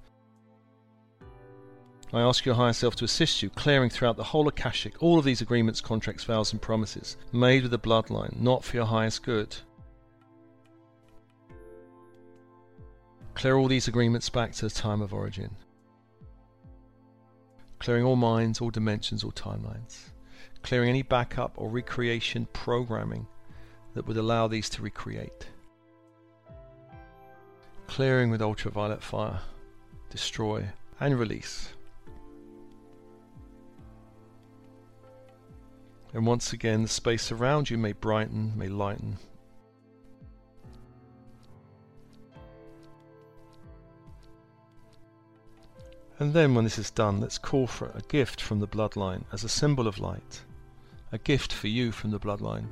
I 2.13 2.21
ask 2.21 2.45
your 2.45 2.55
higher 2.55 2.73
self 2.73 2.95
to 2.97 3.05
assist 3.05 3.43
you, 3.43 3.51
clearing 3.51 3.91
throughout 3.91 4.17
the 4.17 4.25
whole 4.25 4.47
Akashic 4.47 5.03
all 5.03 5.19
of 5.19 5.25
these 5.25 5.41
agreements, 5.41 5.81
contracts, 5.81 6.25
vows, 6.25 6.53
and 6.53 6.63
promises 6.63 7.17
made 7.33 7.63
with 7.63 7.73
the 7.73 7.79
bloodline, 7.79 8.41
not 8.41 8.65
for 8.65 8.77
your 8.77 8.87
highest 8.87 9.25
good. 9.25 9.57
Clear 13.35 13.57
all 13.57 13.69
these 13.69 13.89
agreements 13.89 14.31
back 14.31 14.53
to 14.53 14.67
the 14.67 14.71
time 14.71 15.03
of 15.03 15.13
origin. 15.13 15.57
Clearing 17.81 18.05
all 18.05 18.17
minds, 18.17 18.61
all 18.61 18.71
dimensions, 18.71 19.23
all 19.23 19.33
timelines. 19.33 20.11
Clearing 20.63 20.89
any 20.89 21.03
backup 21.03 21.53
or 21.57 21.69
recreation 21.69 22.47
programming 22.53 23.27
that 23.95 24.07
would 24.07 24.17
allow 24.17 24.49
these 24.49 24.71
to 24.71 24.83
recreate. 24.83 25.49
Clearing 27.89 28.31
with 28.31 28.41
ultraviolet 28.41 29.03
fire. 29.03 29.41
Destroy 30.09 30.67
and 30.99 31.19
release. 31.19 31.75
And 36.17 36.25
once 36.25 36.55
again, 36.55 36.81
the 36.81 36.89
space 36.89 37.31
around 37.31 37.69
you 37.69 37.77
may 37.77 37.93
brighten, 37.93 38.57
may 38.57 38.69
lighten. 38.69 39.19
And 46.19 46.33
then, 46.33 46.55
when 46.55 46.65
this 46.65 46.79
is 46.79 46.91
done, 46.91 47.21
let's 47.21 47.37
call 47.37 47.67
for 47.67 47.89
a 47.89 48.01
gift 48.09 48.41
from 48.41 48.61
the 48.61 48.67
bloodline 48.67 49.25
as 49.31 49.45
a 49.45 49.49
symbol 49.51 49.87
of 49.87 49.99
light. 49.99 50.41
A 51.13 51.19
gift 51.19 51.53
for 51.53 51.69
you 51.69 51.93
from 51.93 52.13
the 52.13 52.19
bloodline. 52.19 52.69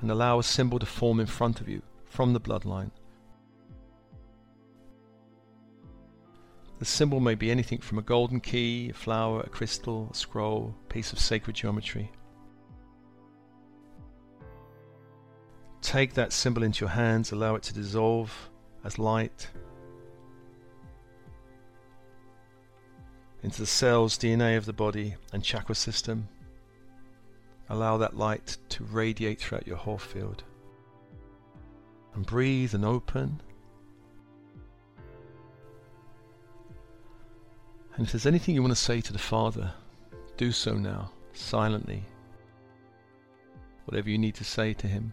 And 0.00 0.10
allow 0.10 0.40
a 0.40 0.42
symbol 0.42 0.80
to 0.80 0.86
form 0.86 1.20
in 1.20 1.26
front 1.26 1.60
of 1.60 1.68
you 1.68 1.82
from 2.06 2.32
the 2.32 2.40
bloodline. 2.40 2.90
The 6.80 6.84
symbol 6.84 7.20
may 7.20 7.36
be 7.36 7.52
anything 7.52 7.78
from 7.78 7.98
a 7.98 8.02
golden 8.02 8.40
key, 8.40 8.90
a 8.90 8.92
flower, 8.94 9.42
a 9.42 9.48
crystal, 9.48 10.08
a 10.10 10.16
scroll, 10.16 10.74
a 10.80 10.92
piece 10.92 11.12
of 11.12 11.20
sacred 11.20 11.54
geometry. 11.54 12.10
Take 15.82 16.14
that 16.14 16.32
symbol 16.32 16.62
into 16.62 16.84
your 16.84 16.90
hands, 16.90 17.32
allow 17.32 17.54
it 17.54 17.62
to 17.64 17.74
dissolve 17.74 18.50
as 18.84 18.98
light 18.98 19.48
into 23.42 23.60
the 23.60 23.66
cells, 23.66 24.18
DNA 24.18 24.56
of 24.56 24.66
the 24.66 24.72
body, 24.72 25.14
and 25.32 25.42
chakra 25.42 25.74
system. 25.74 26.28
Allow 27.68 27.96
that 27.98 28.16
light 28.16 28.58
to 28.70 28.84
radiate 28.84 29.40
throughout 29.40 29.66
your 29.66 29.76
whole 29.76 29.98
field. 29.98 30.42
And 32.14 32.26
breathe 32.26 32.74
and 32.74 32.84
open. 32.84 33.40
And 37.96 38.06
if 38.06 38.12
there's 38.12 38.26
anything 38.26 38.54
you 38.54 38.62
want 38.62 38.72
to 38.72 38.82
say 38.82 39.00
to 39.00 39.12
the 39.12 39.18
Father, 39.18 39.72
do 40.36 40.52
so 40.52 40.74
now, 40.74 41.12
silently. 41.32 42.04
Whatever 43.84 44.10
you 44.10 44.18
need 44.18 44.34
to 44.36 44.44
say 44.44 44.74
to 44.74 44.86
Him. 44.86 45.12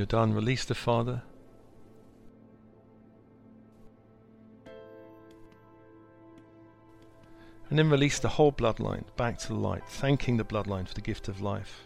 You're 0.00 0.06
done, 0.06 0.32
release 0.32 0.64
the 0.64 0.74
Father. 0.74 1.20
And 7.68 7.78
then 7.78 7.90
release 7.90 8.18
the 8.18 8.28
whole 8.28 8.50
bloodline 8.50 9.04
back 9.18 9.36
to 9.40 9.48
the 9.48 9.54
light, 9.54 9.82
thanking 9.86 10.38
the 10.38 10.44
bloodline 10.44 10.88
for 10.88 10.94
the 10.94 11.02
gift 11.02 11.28
of 11.28 11.42
life. 11.42 11.82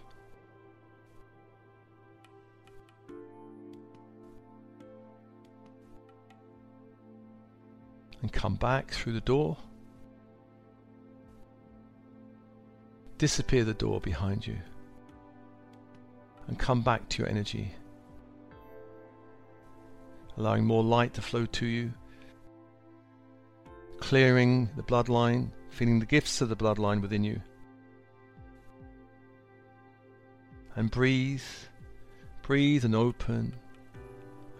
And 8.22 8.32
come 8.32 8.54
back 8.54 8.92
through 8.92 9.14
the 9.14 9.20
door. 9.22 9.56
Disappear 13.18 13.64
the 13.64 13.74
door 13.74 14.00
behind 14.00 14.46
you 14.46 14.58
and 16.46 16.56
come 16.60 16.82
back 16.82 17.08
to 17.08 17.18
your 17.18 17.28
energy. 17.28 17.72
Allowing 20.36 20.64
more 20.64 20.82
light 20.82 21.14
to 21.14 21.22
flow 21.22 21.46
to 21.46 21.66
you, 21.66 21.92
clearing 23.98 24.68
the 24.76 24.82
bloodline, 24.82 25.50
feeling 25.70 26.00
the 26.00 26.06
gifts 26.06 26.40
of 26.40 26.48
the 26.48 26.56
bloodline 26.56 27.00
within 27.00 27.22
you. 27.22 27.40
And 30.74 30.90
breathe, 30.90 31.40
breathe 32.42 32.84
and 32.84 32.96
open 32.96 33.54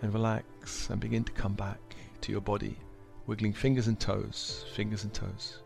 and 0.01 0.15
relax 0.15 0.91
and 0.91 1.01
begin 1.01 1.25
to 1.25 1.33
come 1.33 1.55
back 1.55 1.81
to 2.21 2.31
your 2.31 2.41
body, 2.41 2.79
wiggling 3.27 3.53
fingers 3.53 3.89
and 3.89 3.99
toes, 3.99 4.65
fingers 4.75 5.03
and 5.03 5.13
toes. 5.13 5.64